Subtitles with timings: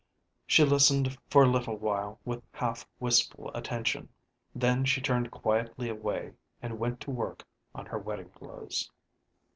[0.47, 4.09] She listened for a little while with half wistful attention
[4.55, 8.89] then she turned quietly away and went to work on her wedding clothes.